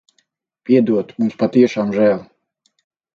[0.69, 1.13] Piedod.
[1.23, 2.25] Mums patiešām žēl.